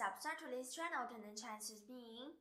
subscribe 0.00 0.40
to 0.40 0.48
this 0.48 0.72
channel 0.72 1.04
to 1.04 1.20
learn 1.20 1.36
Chinese 1.36 1.84
me. 1.92 2.32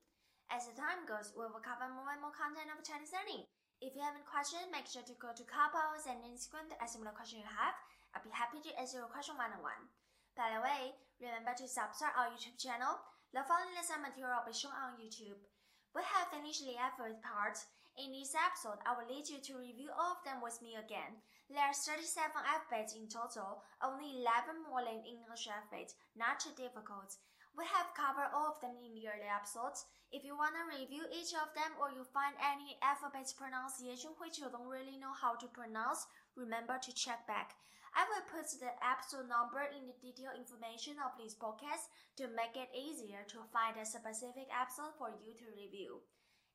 As 0.48 0.64
the 0.64 0.80
time 0.80 1.04
goes, 1.04 1.36
we 1.36 1.44
will 1.44 1.60
cover 1.60 1.92
more 1.92 2.08
and 2.08 2.24
more 2.24 2.32
content 2.32 2.72
of 2.72 2.80
Chinese 2.88 3.12
learning. 3.12 3.44
If 3.84 3.92
you 3.92 4.00
have 4.00 4.16
any 4.16 4.24
question, 4.24 4.64
make 4.72 4.88
sure 4.88 5.04
to 5.04 5.20
go 5.20 5.36
to 5.36 5.44
Clubhouse 5.44 6.08
and 6.08 6.24
Instagram 6.24 6.72
to 6.72 6.80
ask 6.80 6.96
me 6.96 7.04
the 7.04 7.12
question 7.12 7.44
you 7.44 7.52
have. 7.52 7.76
I'll 8.16 8.24
be 8.24 8.32
happy 8.32 8.64
to 8.64 8.72
answer 8.80 9.04
your 9.04 9.12
question 9.12 9.36
one 9.36 9.52
on 9.52 9.60
one. 9.60 9.92
By 10.40 10.56
the 10.56 10.64
way, 10.64 10.96
remember 11.20 11.52
to 11.52 11.68
subscribe 11.68 12.16
our 12.16 12.32
YouTube 12.32 12.56
channel. 12.56 12.96
The 13.36 13.44
following 13.44 13.76
lesson 13.76 14.08
material 14.08 14.40
will 14.40 14.48
be 14.48 14.56
shown 14.56 14.72
on 14.80 14.96
YouTube. 14.96 15.44
We 15.92 16.00
have 16.00 16.32
finished 16.32 16.64
the 16.64 16.80
effort 16.80 17.20
part. 17.20 17.60
In 18.00 18.16
this 18.16 18.40
episode, 18.40 18.80
I 18.88 18.96
will 18.96 19.12
lead 19.12 19.28
you 19.28 19.44
to 19.44 19.60
review 19.60 19.92
all 19.92 20.16
of 20.16 20.24
them 20.24 20.40
with 20.40 20.64
me 20.64 20.80
again. 20.80 21.20
There 21.52 21.60
are 21.60 21.76
37 21.76 22.08
alphabets 22.40 22.96
in 22.96 23.12
total, 23.12 23.68
only 23.84 24.24
11 24.24 24.64
more 24.64 24.80
than 24.80 25.04
English 25.04 25.52
alphabet, 25.52 25.92
not 26.16 26.40
too 26.40 26.56
difficult. 26.56 27.20
We 27.58 27.66
have 27.66 27.94
covered 27.98 28.32
all 28.32 28.54
of 28.54 28.62
them 28.62 28.78
in 28.80 28.94
the 28.96 29.10
episodes. 29.10 29.86
If 30.12 30.24
you 30.24 30.38
want 30.38 30.56
to 30.56 30.70
review 30.70 31.06
each 31.12 31.34
of 31.36 31.54
them 31.54 31.76
or 31.82 31.92
you 31.92 32.06
find 32.06 32.34
any 32.40 32.78
alphabet 32.82 33.30
pronunciation 33.36 34.16
which 34.18 34.40
you 34.40 34.50
don't 34.50 34.70
really 34.70 34.98
know 34.98 35.14
how 35.14 35.36
to 35.38 35.48
pronounce, 35.50 36.08
remember 36.38 36.80
to 36.82 36.96
check 36.96 37.28
back. 37.28 37.58
I 37.94 38.06
will 38.06 38.26
put 38.30 38.46
the 38.62 38.70
episode 38.86 39.26
number 39.26 39.66
in 39.74 39.90
the 39.90 39.98
detailed 39.98 40.38
information 40.38 41.02
of 41.02 41.18
this 41.18 41.34
podcast 41.34 41.90
to 42.22 42.30
make 42.38 42.54
it 42.54 42.70
easier 42.72 43.26
to 43.34 43.50
find 43.50 43.78
a 43.78 43.86
specific 43.86 44.46
episode 44.54 44.94
for 45.02 45.10
you 45.10 45.34
to 45.34 45.50
review. 45.58 46.06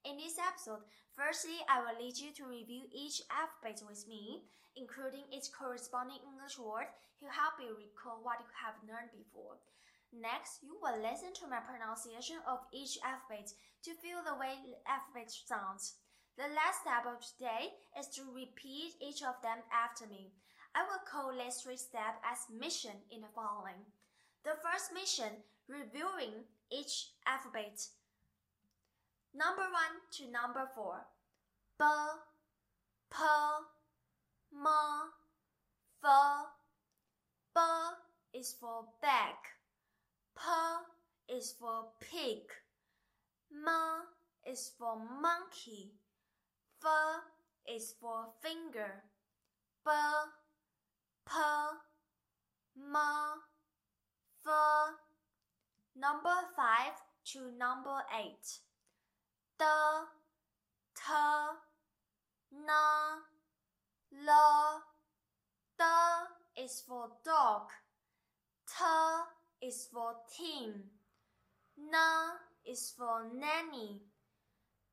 In 0.06 0.20
this 0.20 0.38
episode, 0.38 0.86
firstly, 1.16 1.58
I 1.66 1.82
will 1.82 1.98
lead 1.98 2.14
you 2.20 2.30
to 2.38 2.46
review 2.46 2.86
each 2.92 3.24
alphabet 3.32 3.82
with 3.82 4.06
me, 4.06 4.46
including 4.76 5.26
its 5.32 5.50
corresponding 5.50 6.22
English 6.22 6.58
word 6.60 6.86
to 7.18 7.26
help 7.26 7.58
you 7.58 7.72
recall 7.72 8.22
what 8.22 8.38
you 8.38 8.50
have 8.54 8.78
learned 8.86 9.10
before. 9.16 9.58
Next, 10.14 10.62
you 10.62 10.78
will 10.80 11.02
listen 11.02 11.34
to 11.34 11.50
my 11.50 11.58
pronunciation 11.58 12.38
of 12.46 12.60
each 12.72 12.98
alphabet 13.02 13.50
to 13.82 13.94
feel 13.98 14.22
the 14.22 14.38
way 14.38 14.54
alphabet 14.86 15.30
sounds. 15.30 15.94
The 16.38 16.46
last 16.54 16.82
step 16.82 17.06
of 17.06 17.18
today 17.18 17.74
is 17.98 18.06
to 18.14 18.22
repeat 18.34 18.94
each 19.02 19.22
of 19.22 19.34
them 19.42 19.58
after 19.74 20.06
me. 20.06 20.30
I 20.74 20.82
will 20.82 21.02
call 21.02 21.34
this 21.34 21.62
three 21.62 21.76
steps 21.76 22.22
as 22.22 22.46
mission 22.50 22.94
in 23.10 23.22
the 23.22 23.34
following. 23.34 23.86
The 24.44 24.54
first 24.62 24.94
mission, 24.94 25.42
reviewing 25.68 26.46
each 26.70 27.10
alphabet. 27.26 27.82
Number 29.34 29.62
one 29.62 29.98
to 30.18 30.30
number 30.30 30.70
four. 30.74 31.06
B, 31.78 31.84
P, 33.10 33.18
M, 34.52 34.66
F. 36.04 36.46
B 37.54 38.38
is 38.38 38.54
for 38.60 38.84
bag. 39.02 39.34
P 40.36 41.34
is 41.36 41.54
for 41.58 41.86
pig. 42.00 42.42
M 43.52 43.68
is 44.46 44.72
for 44.78 44.96
monkey. 44.96 45.92
F 46.84 47.22
is 47.72 47.94
for 48.00 48.26
finger. 48.42 49.04
B, 49.84 49.90
P, 51.26 51.34
M, 52.76 52.96
F. 54.46 54.94
Number 55.96 56.34
five 56.56 56.92
to 57.26 57.50
number 57.56 58.02
eight. 58.20 58.58
D, 59.58 59.64
T, 60.96 61.12
N, 62.52 62.68
L. 64.28 64.82
D 65.78 65.84
is 66.62 66.82
for 66.86 67.08
dog. 67.24 67.70
T 68.66 68.84
is 69.64 69.88
for 69.90 70.14
team. 70.36 70.74
N 71.78 71.96
is 72.66 72.92
for 72.96 73.24
nanny. 73.32 74.02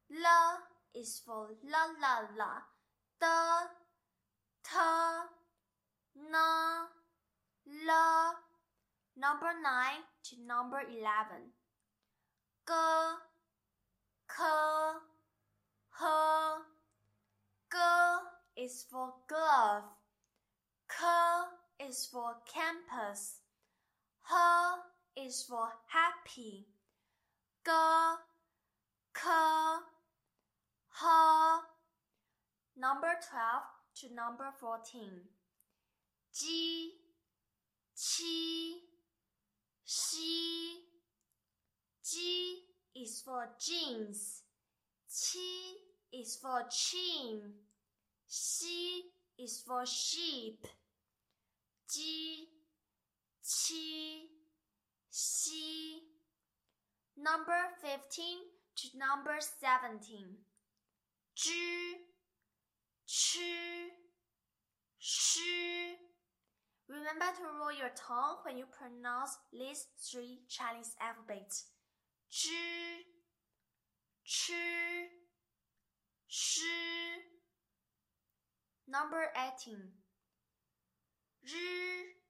L 0.10 0.60
is 0.96 1.22
for 1.26 1.50
la 1.64 1.84
la 2.00 2.16
la. 2.40 2.54
D, 3.20 3.26
T, 4.64 4.72
N, 6.18 6.36
L. 7.88 8.36
Number 9.18 9.52
9 9.62 10.04
to 10.24 10.36
number 10.48 10.80
11. 10.80 11.52
G, 12.68 12.74
K, 14.30 14.44
H. 16.00 16.62
G 17.72 18.64
is 18.64 18.86
for 18.90 19.14
glove. 19.28 19.84
K 20.90 21.88
is 21.88 22.08
for 22.12 22.36
campus. 22.52 23.42
H 24.32 24.61
is 25.18 25.46
for 25.48 25.70
happy. 25.88 26.68
G, 27.66 27.72
K, 29.14 29.30
H. 30.96 31.64
Number 32.78 33.14
12 33.30 33.64
to 33.98 34.16
number 34.16 34.52
14. 34.60 35.02
G, 36.34 36.92
Qi, 37.96 38.74
Xi. 39.86 40.78
G 42.04 42.64
is 42.96 43.22
for 43.24 43.48
jeans. 43.60 44.44
Qi 45.10 46.20
is 46.20 46.38
for 46.42 46.64
chin. 46.72 47.54
Xi 48.30 49.04
is 49.38 49.62
for 49.68 49.86
sheep. 49.86 50.66
G, 51.94 52.48
Qi, 53.44 54.31
Xi. 55.12 56.04
Number 57.18 57.60
15 57.82 58.00
to 58.78 58.88
number 58.98 59.38
17. 59.40 60.38
Zhi, 61.38 61.52
Chi, 63.06 63.92
Shi. 64.98 65.96
Remember 66.88 67.26
to 67.38 67.44
roll 67.60 67.72
your 67.72 67.92
tongue 67.96 68.38
when 68.44 68.58
you 68.58 68.66
pronounce 68.72 69.38
these 69.52 69.88
three 70.00 70.40
Chinese 70.48 70.96
alphabets. 71.02 71.66
Zhi, 72.32 73.04
Chi, 74.26 75.08
Shi. 76.28 76.62
Number 78.88 79.32
18. 79.36 79.78
Zhi. 81.46 82.21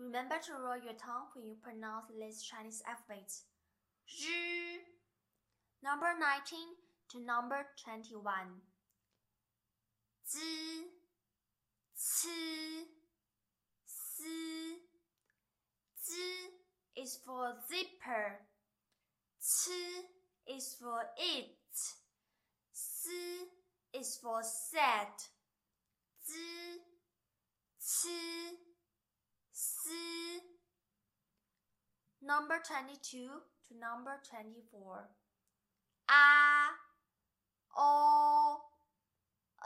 Remember 0.00 0.36
to 0.46 0.52
roll 0.54 0.80
your 0.82 0.94
tongue 0.94 1.28
when 1.34 1.46
you 1.46 1.56
pronounce 1.60 2.06
these 2.08 2.42
Chinese 2.42 2.82
alphabets. 2.88 3.44
Zhi. 4.08 4.80
Number 5.84 6.08
19 6.18 6.58
to 7.10 7.20
number 7.20 7.66
21. 7.84 8.24
Zi, 10.26 10.88
ci, 11.94 12.86
si. 13.84 14.76
Zi 16.02 17.02
is 17.02 17.18
for 17.26 17.52
zipper. 17.68 18.40
Ci 19.38 20.54
is 20.56 20.76
for 20.80 21.02
it. 21.18 21.76
Si 22.72 23.48
is 23.92 24.18
for 24.22 24.42
set. 24.42 25.28
Zi, 26.24 26.80
ci, 27.78 28.69
si. 29.60 30.40
Number 32.22 32.60
22 32.66 33.28
to 33.68 33.78
number 33.78 34.20
24. 34.28 35.08
A, 36.08 36.12
o, 37.76 38.60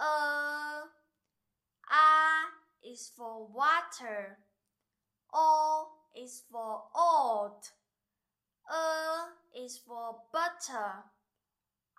uh. 0.01 0.81
Is 2.87 3.11
for 3.17 3.47
water. 3.49 4.39
O 5.33 5.89
is 6.15 6.43
for 6.53 6.83
old. 6.95 7.73
Uh 8.71 9.27
is 9.57 9.79
for 9.79 10.17
butter. 10.33 11.03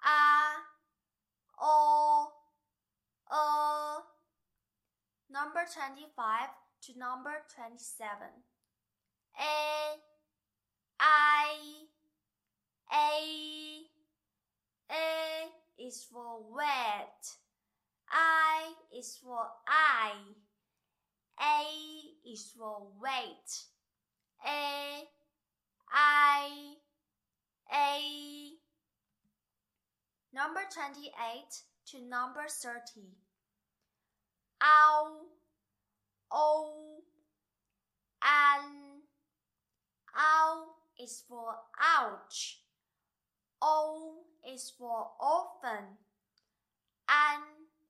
A, 0.05 0.61
o, 1.59 2.31
uh. 3.31 3.99
Number 5.29 5.65
25 5.73 6.49
to 6.85 6.99
number 6.99 7.31
27. 7.55 8.27
A, 9.39 9.97
I, 10.99 11.55
A. 12.93 13.81
A 14.91 15.83
is 15.83 16.05
for 16.11 16.41
wet. 16.53 17.25
I 18.11 18.73
is 18.95 19.17
for 19.23 19.47
I. 19.67 20.11
A 21.41 22.29
is 22.31 22.53
for 22.55 22.87
wait. 23.01 23.65
A, 24.45 25.07
I, 25.91 26.75
A. 27.73 28.51
Number 30.33 30.61
28 30.71 31.11
to 31.87 32.01
number 32.07 32.45
30. 32.47 32.81
Ow, 34.61 35.21
O, 36.37 36.99
an. 38.21 39.01
Ow 40.17 40.65
is 41.01 41.23
for 41.29 41.55
ouch. 41.79 42.59
O 43.61 44.17
is 44.45 44.73
for 44.77 45.07
orphan. 45.17 45.95
An 47.07 47.41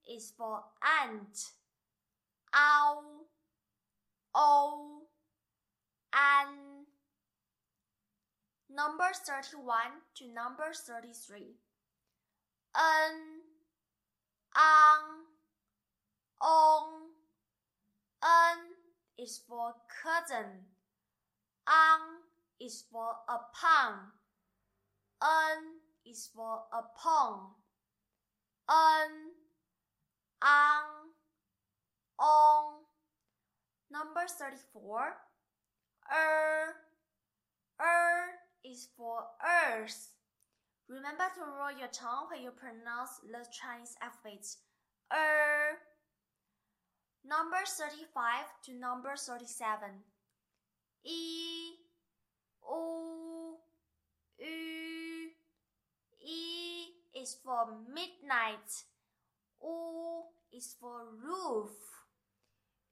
is 0.08 0.32
for 0.38 0.64
ant. 1.02 1.54
Ow, 2.54 3.02
o, 4.36 5.02
an. 6.14 6.86
Number 8.70 9.10
31 9.26 9.76
to 10.18 10.28
number 10.32 10.72
33. 10.72 11.56
N, 12.76 13.42
ang, 14.56 15.26
on. 16.42 17.15
N 18.24 18.58
is 19.18 19.42
for 19.48 19.74
cousin. 20.04 20.66
Ang 21.68 22.22
is 22.60 22.86
for 22.92 23.16
a 23.28 23.34
upon. 23.34 24.12
N 25.22 25.82
is 26.06 26.30
for 26.34 26.64
a 26.72 26.78
upon. 26.80 27.56
N, 28.70 29.32
ang, 30.42 31.14
on. 32.20 32.86
Number 33.92 34.26
34. 34.28 35.16
Er, 36.12 36.76
er 37.80 38.26
is 38.64 38.90
for 38.98 39.26
earth. 39.44 40.10
Remember 40.88 41.26
to 41.36 41.42
roll 41.42 41.78
your 41.78 41.88
tongue 41.90 42.28
when 42.30 42.42
you 42.42 42.52
pronounce 42.52 43.18
the 43.24 43.46
Chinese 43.52 43.96
alphabet. 44.02 44.46
Er. 45.12 45.78
Number 47.28 47.58
35 47.66 48.46
to 48.66 48.74
number 48.76 49.16
37. 49.16 49.90
E, 51.04 51.74
O, 52.64 53.58
U. 54.38 55.30
E 56.22 56.86
is 57.20 57.36
for 57.44 57.66
midnight. 57.88 58.84
O 59.64 60.26
is 60.54 60.76
for 60.80 61.02
roof. 61.20 61.72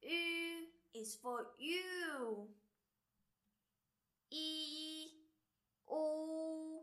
U 0.01 0.65
is 0.95 1.15
for 1.21 1.45
you. 1.59 2.47
E, 4.31 5.09
O, 5.91 6.81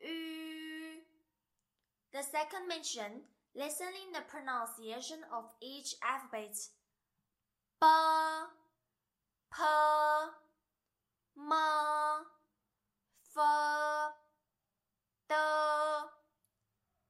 U. 0.00 1.00
The 2.12 2.22
second 2.22 2.66
mention, 2.66 3.22
listening 3.56 4.12
the 4.12 4.20
pronunciation 4.28 5.24
of 5.32 5.44
each 5.62 5.94
alphabet. 6.04 6.54
B, 7.80 7.86
P, 9.52 9.62
M, 11.38 11.52
F, 13.36 14.12
D, 15.28 15.34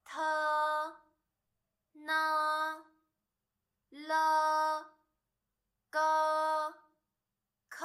T, 0.07 0.15
N, 2.09 2.09
L, 4.09 4.85
G, 5.93 5.99
K, 7.71 7.81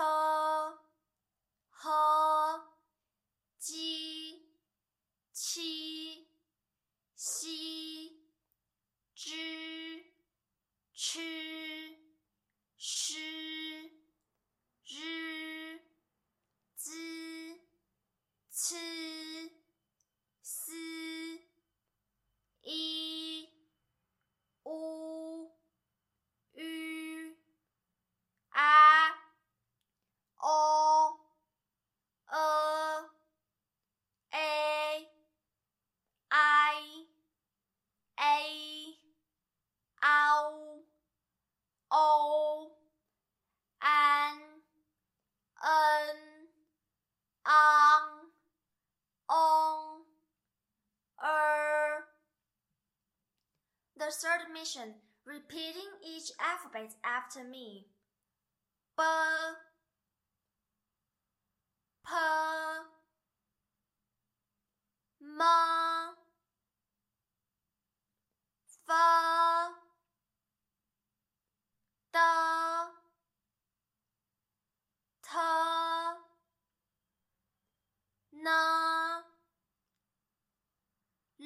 H, 1.81 1.89
J, 3.61 3.73
Q, 5.33 5.61
X, 5.73 6.27
Zh, 7.17 7.53
Ch, 10.95 11.17
Sh, 12.77 13.15
R, 14.91 15.79
Z, 16.77 16.89
C, 18.49 18.75
S, 20.43 20.69
E, 22.63 23.45
O, 24.65 25.47
U, 26.55 27.33
A, 28.55 29.11
O, 30.43 31.17
E, 32.31 32.37
A, 34.33 35.07
I, 36.31 37.05
A, 38.19 38.95
ow, 40.03 40.79
O, 41.91 42.71
an, 43.81 44.37
n, 45.63 46.17
ang, 47.45 48.31
on, 49.29 50.01
er. 51.23 52.05
The 54.11 54.27
third 54.27 54.51
mission, 54.51 54.95
repeating 55.25 55.87
each 56.05 56.31
alphabet 56.37 56.95
after 57.01 57.45
me. 57.45 57.85
B, 58.97 59.03
P, 62.05 62.11
M, 65.23 65.41
F, 68.89 69.71
D, 72.11 72.19
T, 75.23 75.37
N, 78.35 78.47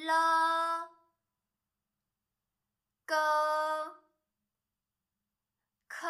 L, 0.10 0.35
G, 3.08 3.14
K, 5.88 6.08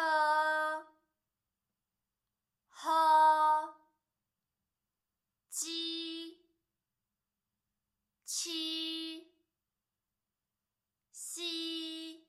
H, 2.72 2.86
J, 5.52 5.66
Q, 8.24 9.22
C, 11.12 12.20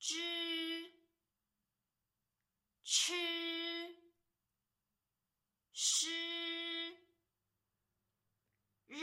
Zh, 0.00 0.88
Ch, 2.84 3.12
Sh, 5.72 6.06
R, 8.90 8.96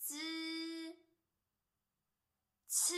Z, 0.00 0.16
C, 2.66 2.94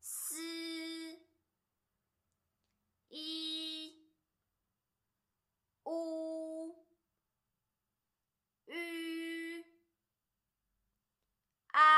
S, 0.00 0.34
E, 3.10 3.90
O, 5.86 6.74
U, 8.66 9.64
A, 11.74 11.88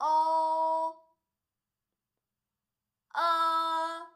O, 0.00 0.94
E, 3.16 4.08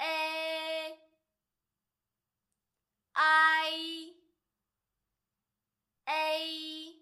A, 0.00 0.98
I, 3.14 4.12
A, 6.08 6.92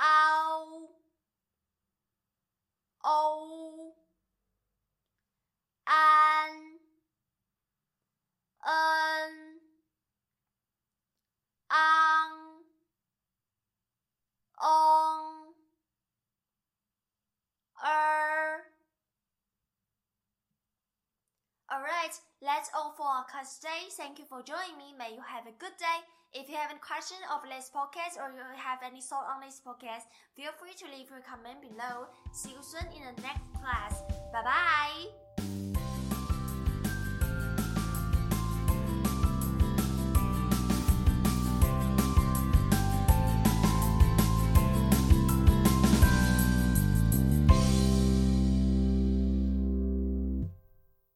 ow, 0.00 0.88
O, 3.04 3.92
an, 5.86 6.78
n, 8.66 9.32
ang, 11.70 12.64
on, 14.58 15.52
er. 17.84 18.64
Alright, 21.70 22.20
that's 22.40 22.70
all 22.74 22.94
for 22.96 23.06
our 23.06 23.24
class 23.24 23.58
today. 23.58 23.88
Thank 23.90 24.18
you 24.18 24.24
for 24.24 24.42
joining 24.42 24.78
me. 24.78 24.94
May 24.98 25.14
you 25.14 25.20
have 25.26 25.46
a 25.46 25.52
good 25.58 25.76
day. 25.78 26.00
If 26.34 26.48
you 26.48 26.56
have 26.56 26.70
any 26.70 26.80
question 26.80 27.16
of 27.30 27.42
this 27.48 27.70
podcast 27.70 28.18
or 28.18 28.34
you 28.34 28.42
have 28.56 28.80
any 28.84 29.00
thought 29.00 29.26
on 29.30 29.40
this 29.40 29.62
podcast, 29.64 30.10
feel 30.34 30.50
free 30.58 30.74
to 30.74 30.86
leave 30.86 31.08
your 31.08 31.20
comment 31.20 31.62
below. 31.62 32.08
See 32.32 32.50
you 32.50 32.62
soon 32.62 32.90
in 32.90 33.14
the 33.14 33.22
next 33.22 33.46
class. 33.54 34.02
Bye 34.32 34.42
bye. 34.42 35.23